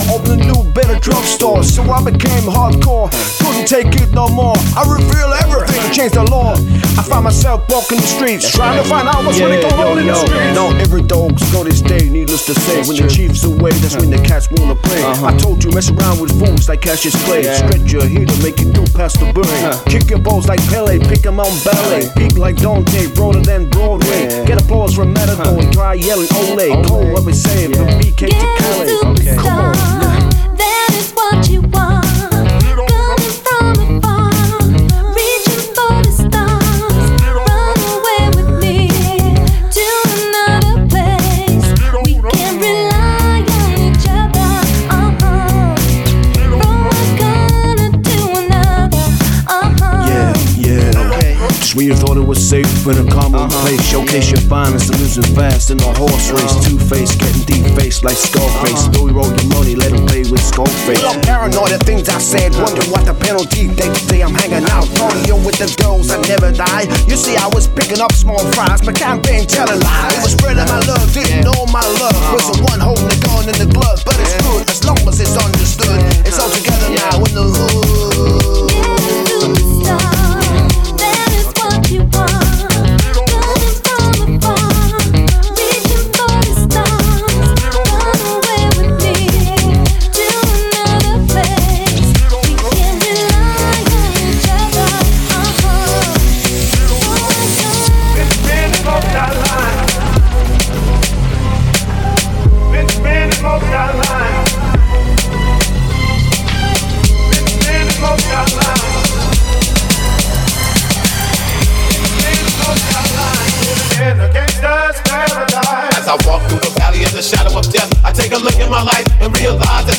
So 1.68 1.84
I 1.84 2.02
became 2.04 2.48
hardcore, 2.48 3.12
couldn't 3.44 3.68
take 3.68 3.94
it 4.02 4.12
no 4.12 4.28
more. 4.30 4.56
I 4.76 4.82
reveal 4.88 5.30
everything, 5.46 5.92
change 5.92 6.14
the 6.14 6.24
law. 6.24 6.56
I 6.98 7.04
find 7.04 7.24
myself 7.24 7.70
walking 7.70 7.98
the 7.98 8.08
streets, 8.08 8.50
trying 8.50 8.82
to 8.82 8.88
find 8.90 9.08
out 9.08 9.24
what's 9.26 9.38
yeah, 9.38 9.46
really 9.46 9.62
going 9.62 9.76
on 9.76 10.00
in 10.00 10.08
the 10.08 10.16
streets. 10.16 10.56
No, 10.56 10.74
every 10.78 11.04
dog's 11.04 11.44
go 11.52 11.64
this 11.64 11.82
day, 11.82 12.10
needless 12.10 12.46
to 12.48 12.56
say. 12.56 12.78
That's 12.78 12.88
when 12.88 12.98
true. 12.98 13.08
the 13.08 13.14
chief's 13.14 13.44
away, 13.44 13.72
that's 13.84 13.96
when 13.96 14.10
the 14.10 14.18
cats 14.18 14.48
wanna 14.52 14.76
play. 14.76 15.04
Uh-huh. 15.04 15.28
I 15.28 15.38
told 15.38 15.64
you, 15.64 15.70
mess 15.72 15.92
around 15.92 16.20
with 16.20 16.32
fools 16.40 16.68
like 16.68 16.82
Cassius 16.82 17.14
Clay. 17.26 17.44
Yeah. 17.44 17.54
Stretch 17.54 17.92
your 17.92 18.08
heel 18.08 18.26
to 18.26 18.38
make 18.42 18.60
you 18.60 18.72
do 18.72 18.84
past 18.98 19.20
the 19.20 19.32
brain. 19.32 19.62
Huh. 19.62 19.78
Kick 19.86 20.10
your 20.10 20.20
balls 20.20 20.48
like 20.48 20.64
Pele, 20.70 20.98
pick 21.00 21.26
'em 21.26 21.40
on 21.40 21.52
ballet. 21.64 22.10
Peak 22.18 22.38
like 22.38 22.56
Dante, 22.58 23.08
broader 23.14 23.42
than 23.42 23.70
Broadway. 23.70 24.24
Yeah. 24.30 24.46
Get 24.46 24.62
applause 24.62 24.96
from 24.96 25.14
Matador, 25.14 25.62
huh. 25.62 25.72
dry 25.72 25.94
yelling 25.94 26.32
Ole. 26.34 26.84
Cold 26.88 27.12
what 27.14 27.24
we 27.24 27.34
saying 27.34 27.76
from 27.76 27.88
BK 28.00 28.30
to 28.32 28.48
Cali. 28.58 28.88
Okay. 29.14 29.36
Come 29.36 29.60
on. 29.60 30.07
In 52.90 53.04
a 53.04 53.12
common 53.12 53.42
uh-huh. 53.42 53.62
place, 53.68 53.84
showcase 53.84 54.32
your 54.32 54.40
finest 54.48 54.88
and 54.88 55.00
losing 55.00 55.28
fast 55.36 55.72
in 55.72 55.78
the 55.78 55.92
horse 56.00 56.32
race. 56.32 56.56
Uh-huh. 56.56 56.72
Two 56.72 56.80
face, 56.80 57.12
getting 57.16 57.44
deep 57.44 57.68
face 57.76 58.04
like 58.04 58.16
Scarface. 58.16 58.88
Uh-huh. 58.88 59.04
Louis 59.04 59.12
roll 59.12 59.28
your 59.28 59.50
money, 59.52 59.76
let 59.76 59.92
him 59.92 60.08
play 60.08 60.24
with 60.24 60.40
Scarface. 60.40 61.04
I'm 61.04 61.20
paranoid 61.22 61.76
of 61.76 61.84
things 61.84 62.08
I 62.08 62.20
said, 62.20 62.56
wonder 62.56 62.84
what 62.88 63.04
the 63.04 63.14
penalty. 63.14 63.68
They 63.68 63.92
say 64.08 64.24
I'm 64.24 64.32
hanging 64.32 64.64
out, 64.72 64.88
partying 64.96 65.44
with 65.44 65.60
the 65.60 65.68
girls 65.84 66.08
that 66.08 66.24
never 66.32 66.52
die. 66.56 66.88
You 67.12 67.20
see, 67.20 67.36
I 67.36 67.48
was 67.52 67.68
picking 67.68 68.00
up 68.00 68.16
small 68.16 68.40
fries, 68.56 68.80
my 68.88 68.94
campaign 68.96 69.48
telling 69.48 69.84
lies. 69.84 70.16
It 70.16 70.24
was 70.24 70.34
spreading 70.40 70.68
my 70.72 70.80
love, 70.88 71.04
didn't 71.12 71.44
know 71.44 71.68
my 71.68 71.84
love. 72.00 72.16
Was 72.32 72.48
the 72.48 72.64
one 72.72 72.80
holding 72.80 73.12
the 73.12 73.20
gun 73.28 73.44
in 73.52 73.58
the 73.60 73.68
glove, 73.68 74.00
but 74.08 74.16
it's 74.16 74.38
good 74.48 74.64
as 74.72 74.80
long 74.88 75.02
as 75.04 75.20
it's 75.20 75.36
understood. 75.36 76.00
It's 76.24 76.40
all 76.40 76.52
together 76.56 76.96
now 76.96 77.20
in 77.20 77.32
the 77.36 77.46
hood. 77.52 78.47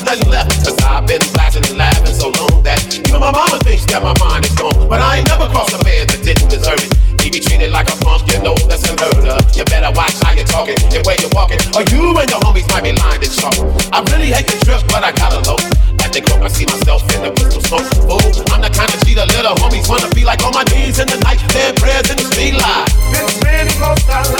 nothing 0.05 0.28
left. 0.30 0.53
Cause 0.64 0.76
I've 0.84 1.07
been 1.07 1.22
laughing 1.34 1.64
and 1.66 1.78
laughing 1.78 2.14
so 2.14 2.30
long 2.38 2.62
that 2.62 2.78
even 2.92 3.20
my 3.20 3.32
mama 3.32 3.59
thinks 3.64 3.86
that 3.90 4.03
my 4.03 4.14
mind 4.18 4.44
is 4.44 4.55
gone. 4.55 4.88
But 4.88 5.01
I 5.01 5.18
ain't 5.18 5.28
never 5.28 5.49
crossed 5.49 5.74
a 5.74 5.80
man 5.84 6.07
that 6.09 6.20
didn't 6.22 6.49
deserve 6.49 6.78
it. 6.78 6.90
He 7.22 7.30
be 7.30 7.40
treated 7.40 7.70
like 7.72 7.90
a 7.90 7.96
punk, 8.01 8.30
you 8.30 8.38
know 8.40 8.55
that's 8.70 8.86
unheard 8.88 9.26
of. 9.26 9.42
You 9.57 9.64
better 9.66 9.90
watch 9.92 10.14
how 10.22 10.32
you're 10.32 10.49
talking 10.49 10.78
and 10.94 11.03
where 11.05 11.18
you're 11.18 11.34
walking, 11.34 11.61
or 11.74 11.82
you 11.90 12.14
and 12.14 12.28
your 12.30 12.40
homies 12.40 12.68
might 12.70 12.86
be 12.86 12.94
lined 12.94 13.20
in 13.20 13.30
chalk. 13.30 13.59
I 13.92 14.01
really 14.14 14.30
hate 14.30 14.46
the 14.46 14.57
trip, 14.64 14.80
but 14.88 15.03
I 15.03 15.12
gotta 15.12 15.42
low. 15.44 15.59
At 16.01 16.14
the 16.14 16.22
coke, 16.22 16.46
I 16.46 16.49
see 16.49 16.64
myself 16.64 17.03
in 17.12 17.26
the 17.26 17.32
pistol 17.34 17.61
smoke. 17.61 17.84
Fool, 18.07 18.22
I'm 18.55 18.62
the 18.62 18.70
kind 18.70 18.88
of 18.88 19.03
cheater 19.03 19.26
little 19.34 19.59
homies 19.59 19.90
wanna 19.90 20.09
be 20.14 20.24
like 20.24 20.40
on 20.46 20.55
my 20.55 20.64
knees 20.70 21.03
in 21.03 21.09
the 21.11 21.18
night, 21.26 21.42
their 21.53 21.74
prayers 21.74 22.07
in 22.09 22.16
the 22.16 22.26
street 22.30 22.55
light. 22.55 22.86
This 23.11 23.34
man 23.42 23.66
lost 23.82 24.09
our 24.09 24.38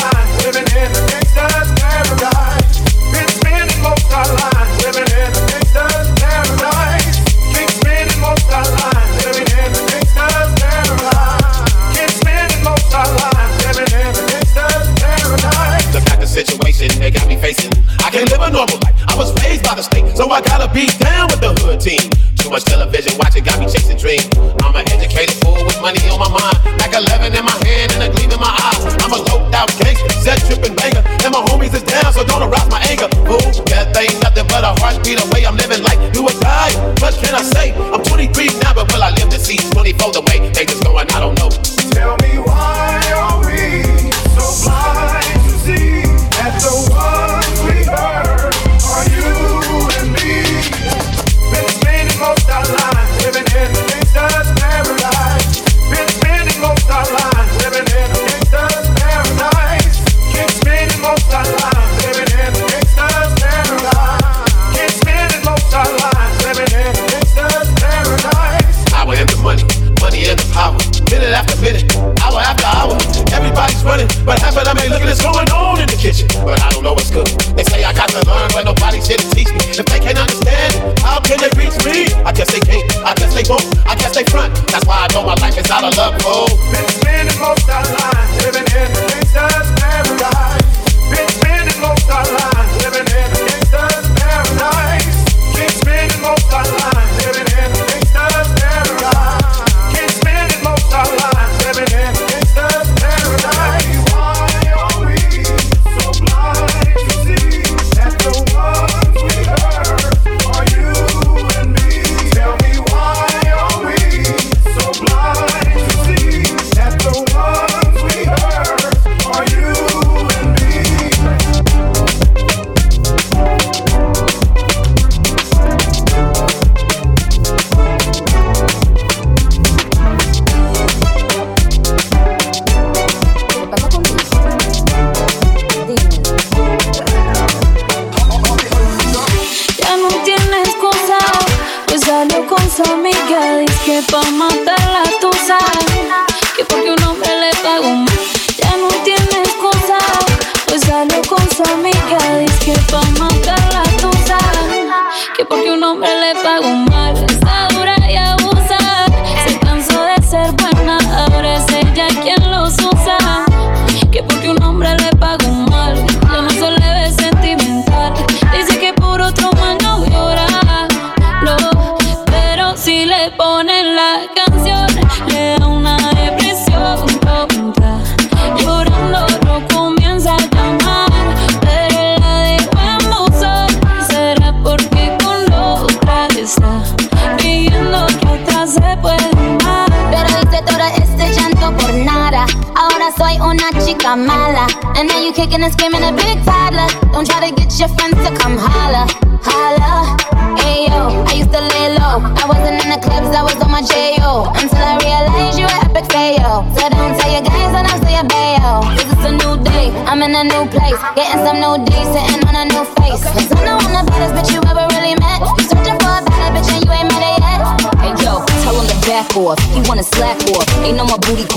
So 20.19 20.27
I 20.35 20.43
gotta 20.43 20.67
be 20.75 20.91
down 20.99 21.31
with 21.31 21.39
the 21.39 21.55
hood 21.63 21.79
team. 21.79 22.03
Too 22.35 22.51
much 22.51 22.67
television 22.67 23.15
watching 23.23 23.47
got 23.47 23.63
me 23.63 23.71
chasing 23.71 23.95
dreams. 23.95 24.27
I'm 24.67 24.75
an 24.75 24.83
educated 24.91 25.39
fool 25.39 25.63
with 25.63 25.79
money 25.79 26.03
on 26.11 26.19
my 26.19 26.27
mind. 26.27 26.59
Like 26.83 26.91
11 26.91 27.39
in 27.39 27.45
my 27.47 27.55
hand 27.63 27.95
and 27.95 28.03
a 28.03 28.11
gleam 28.11 28.35
in 28.35 28.41
my 28.43 28.51
eyes. 28.51 28.83
I'm 28.99 29.15
a 29.15 29.23
loped 29.31 29.55
out 29.55 29.71
gangster, 29.79 30.11
set 30.19 30.43
tripping 30.43 30.75
banger. 30.75 31.07
And 31.23 31.31
my 31.31 31.39
homies 31.47 31.71
is 31.71 31.87
down, 31.87 32.11
so 32.11 32.27
don't 32.27 32.43
arouse 32.43 32.67
my 32.67 32.83
anger. 32.91 33.07
Fool, 33.31 33.47
death 33.63 33.95
ain't 33.95 34.19
nothing 34.19 34.51
but 34.51 34.67
a 34.67 34.75
heartbeat 34.83 35.23
away. 35.23 35.47
I'm 35.47 35.55
living 35.55 35.87
like 35.87 36.03
do 36.11 36.27
or 36.27 36.35
die. 36.43 36.75
What 36.99 37.15
can 37.23 37.39
I 37.39 37.47
say? 37.47 37.71
I'm 37.79 38.03
23 38.03 38.59
now, 38.59 38.75
but 38.75 38.91
will 38.91 39.07
I 39.07 39.15
live 39.15 39.31
to 39.31 39.39
see 39.39 39.63
24 39.71 40.19
the 40.19 40.27
way 40.27 40.51
they 40.51 40.67
just 40.67 40.83
going? 40.83 41.07
I 41.15 41.23
don't 41.23 41.39
know. 41.39 41.55
Tell 41.95 42.19
me 42.19 42.43
why. 42.43 42.88
I 77.89 77.95
got 77.95 78.11
to 78.11 78.21
learn, 78.29 78.53
but 78.53 78.69
here 79.09 79.17
to 79.17 79.31
teach 79.33 79.49
me. 79.49 79.65
If 79.73 79.87
they 79.89 79.99
can't 79.99 80.21
understand, 80.21 81.01
how 81.01 81.21
can 81.25 81.41
they 81.41 81.49
reach 81.57 81.73
me? 81.89 82.13
I 82.21 82.33
guess 82.37 82.53
they 82.53 82.61
can't, 82.61 82.85
I 83.01 83.15
guess 83.17 83.33
they 83.33 83.49
won't, 83.49 83.65
I 83.89 83.97
guess 83.97 84.13
they 84.13 84.25
front. 84.25 84.53
That's 84.69 84.85
why 84.85 85.09
I 85.09 85.15
know 85.17 85.25
my 85.25 85.33
life 85.41 85.57
is 85.57 85.71
out 85.71 85.85
of 85.85 85.97
love, 85.97 86.21
oh. 86.21 86.53
Been 86.69 86.85
spending 87.01 87.39
most 87.41 87.65
our 87.65 87.81
lives 87.81 88.45
living 88.45 88.68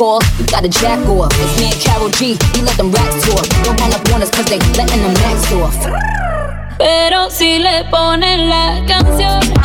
call, 0.02 0.20
you 0.40 0.46
got 0.48 0.66
a 0.66 0.70
jack 0.70 0.98
off. 1.08 1.32
It's 1.38 1.62
me 1.62 1.70
Karol 1.80 2.10
G, 2.10 2.36
let 2.66 2.76
them 2.76 2.92
racks. 2.92 3.22
Don't 3.64 3.80
hang 3.80 3.94
up 3.94 4.02
on 4.12 4.24
us 4.24 4.32
cause 4.32 4.46
they 4.46 4.58
letting 4.74 5.02
them 5.06 5.14
max 5.22 5.52
off. 5.54 5.78
Pero 6.80 7.30
si 7.30 7.60
le 7.60 7.86
ponen 7.92 8.50
la 8.50 8.84
canción. 8.88 9.61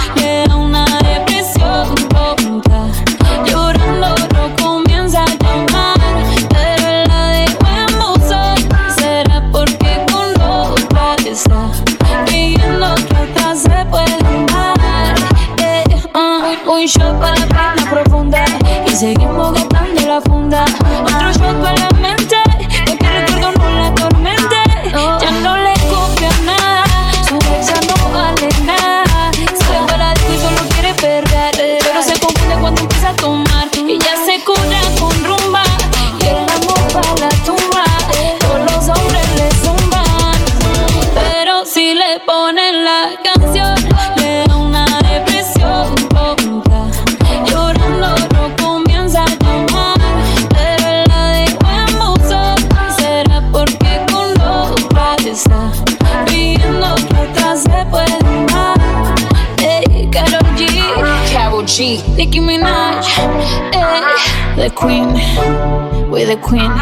the 66.26 66.36
queen. 66.38 66.72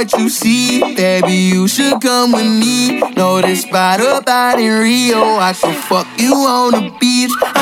what 0.00 0.12
you 0.18 0.28
see. 0.28 0.94
Baby, 0.94 1.34
you 1.34 1.68
should 1.68 2.00
come 2.00 2.32
with 2.32 2.46
me. 2.46 3.00
Know 3.16 3.40
this 3.40 3.62
spot 3.62 4.00
up 4.00 4.28
out 4.28 4.58
in 4.58 4.72
Rio. 4.80 5.20
I 5.20 5.52
can 5.52 5.74
fuck 5.82 6.06
you 6.18 6.32
on 6.32 6.72
the 6.72 6.90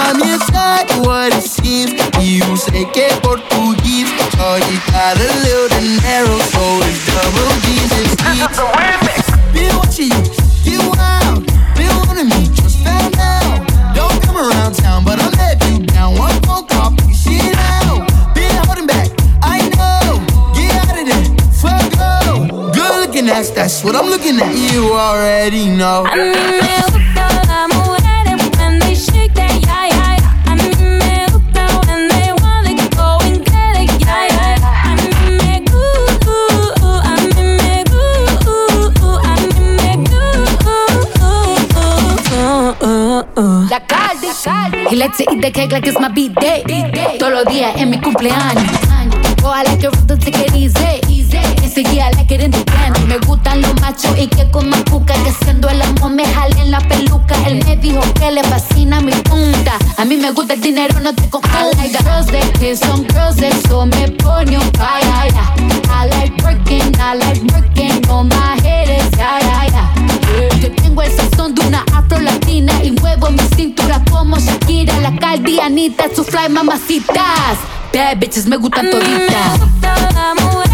I'm 0.08 0.22
inside 0.22 0.88
what 1.04 1.34
it 1.34 1.42
seems. 1.42 1.92
You 2.18 2.56
say 2.56 2.86
que 2.94 3.08
Portuguese. 3.20 4.08
Shorty 4.32 4.76
got 4.88 5.20
a 5.20 5.28
little 5.44 5.68
dinero, 5.68 6.38
so 6.48 6.80
it's 6.88 7.04
double 7.04 7.52
G's 7.60 7.90
This 7.92 8.12
is 8.12 8.56
the 8.56 8.64
remix. 8.72 9.52
Been 9.52 9.76
watching 9.76 10.08
you, 10.08 10.22
get 10.64 10.80
wild. 10.96 11.44
Been 11.76 11.92
wanting 12.08 12.30
me, 12.32 12.48
just 12.56 12.78
found 12.82 13.14
out. 13.18 13.68
Don't 13.94 14.22
come 14.22 14.38
around 14.38 14.76
town, 14.76 15.04
but 15.04 15.20
I'm 15.20 15.32
let 15.32 15.62
you 15.68 15.84
down. 15.84 16.16
One 16.16 16.40
phone 16.40 16.66
call, 16.66 16.94
you 17.06 17.12
see 17.12 17.44
now. 17.52 18.06
Been 18.32 18.56
holding 18.64 18.86
back, 18.86 19.10
I 19.42 19.68
know. 19.76 20.24
Get 20.56 20.72
out 20.88 20.96
of 21.00 21.04
there, 21.04 21.28
fuck 21.52 21.84
go. 22.00 22.72
Good 22.72 23.06
looking 23.06 23.28
ass, 23.28 23.50
that's 23.50 23.84
what 23.84 23.94
I'm 23.94 24.06
looking 24.06 24.40
at. 24.40 24.56
You 24.56 24.88
already 24.94 25.68
know. 25.68 26.06
Likes 44.90 45.18
to 45.18 45.24
eat 45.30 45.42
the 45.42 45.50
cake 45.50 45.70
like 45.70 45.86
it's 45.86 46.00
my 46.00 46.08
B-day. 46.08 46.64
Todos 47.18 47.32
los 47.32 47.44
días 47.46 47.76
en 47.76 47.90
mi 47.90 47.98
cumpleaños. 48.00 48.64
Oh, 49.44 49.50
I 49.50 49.62
like 49.62 49.84
it 49.84 49.94
rough, 49.94 50.18
take 50.18 50.38
it 50.38 50.54
easy. 50.54 50.78
Like 52.16 52.32
it 52.32 52.40
in 52.42 52.50
the 52.50 52.64
can. 52.64 52.92
Me 53.06 53.18
gustan 53.18 53.60
los 53.60 53.80
machos 53.80 54.18
y 54.18 54.26
que 54.26 54.50
con 54.50 54.70
cuca. 54.90 55.14
Que 55.22 55.32
siendo 55.44 55.68
el 55.68 55.80
amor 55.82 56.10
me 56.10 56.24
jalen 56.26 56.70
la 56.70 56.80
peluca. 56.80 57.34
Él 57.46 57.62
me 57.64 57.76
dijo 57.76 58.00
que 58.14 58.30
le 58.32 58.42
fascina 58.44 59.00
mi 59.00 59.12
punta. 59.12 59.78
A 59.96 60.04
mí 60.04 60.16
me 60.16 60.32
gusta 60.32 60.54
el 60.54 60.60
dinero, 60.60 60.98
no 61.00 61.14
te 61.14 61.28
confundas. 61.28 61.74
I 61.74 61.76
like 61.76 62.04
girls 62.04 62.26
that 62.26 62.58
kiss 62.58 62.82
on 62.88 63.06
girls, 63.08 63.40
eso 63.40 63.86
me 63.86 64.08
pone 64.18 64.56
on 64.56 64.70
fire. 64.72 65.30
I 65.90 66.06
like 66.08 66.42
working, 66.42 66.94
I 66.98 67.14
like 67.14 67.40
working 67.52 68.08
on 68.08 68.28
my 68.28 68.58
head 68.62 68.88
yeah, 69.16 69.38
yeah. 69.70 70.58
Yo 70.60 70.70
tengo 70.72 71.02
el 71.02 71.12
sazón 71.12 71.54
de 71.54 71.66
una 71.66 71.84
afro 72.18 72.20
latina 72.20 72.72
y 72.82 72.92
muevo 72.92 73.30
mi 73.30 73.42
cintura 73.56 74.02
como 74.10 74.38
Shakira, 74.38 74.98
la 75.00 75.14
caldianita, 75.16 76.04
su 76.14 76.24
fly 76.24 76.48
mamacitas. 76.48 77.58
Bad 77.92 78.18
bitches 78.18 78.46
me 78.46 78.56
gustan 78.56 78.90
toditas. 78.90 80.67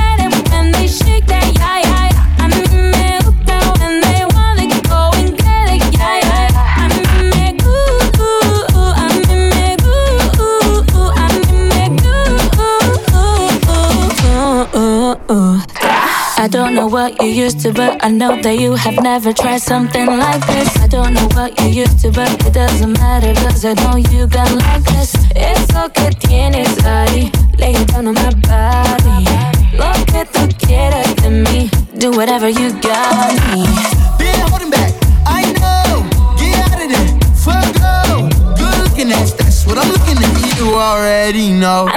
I 16.44 16.46
don't 16.46 16.74
know 16.74 16.86
what 16.86 17.22
you 17.22 17.28
used 17.28 17.60
to, 17.60 17.72
but 17.72 18.04
I 18.04 18.10
know 18.10 18.38
that 18.42 18.58
you 18.58 18.74
have 18.74 19.02
never 19.02 19.32
tried 19.32 19.62
something 19.62 20.04
like 20.04 20.46
this. 20.46 20.76
I 20.76 20.86
don't 20.86 21.14
know 21.14 21.26
what 21.32 21.58
you 21.58 21.68
used 21.68 22.00
to, 22.00 22.12
but 22.12 22.28
it 22.46 22.52
doesn't 22.52 22.92
matter, 23.00 23.32
cause 23.40 23.64
I 23.64 23.72
know 23.72 23.96
you 23.96 24.26
got 24.26 24.52
like 24.52 24.84
this. 24.92 25.14
It's 25.34 25.72
lo 25.72 25.88
que 25.88 26.10
tienes 26.10 26.68
ahí, 26.84 27.32
lay 27.58 27.72
it 27.72 27.88
down 27.88 28.08
on 28.08 28.14
my 28.16 28.28
body. 28.44 29.24
Lo 29.72 29.90
que 30.04 30.26
tú 30.26 30.46
quieres 30.58 31.16
de 31.22 31.30
mí, 31.30 31.70
do 31.98 32.10
whatever 32.10 32.50
you 32.50 32.72
got 32.82 33.32
me. 33.48 33.64
Been 34.18 34.38
holding 34.50 34.68
back, 34.68 34.92
I 35.24 35.50
know. 35.56 36.04
Get 36.36 36.60
out 36.60 36.82
of 36.82 36.90
there, 36.92 37.08
fuck 37.40 37.72
go. 37.80 38.28
Good 38.58 38.76
looking 38.84 39.12
ass, 39.12 39.32
that's 39.32 39.66
what 39.66 39.78
I'm 39.78 39.90
looking 39.90 40.18
at. 40.18 40.58
You 40.58 40.74
already 40.74 41.52
know. 41.52 41.88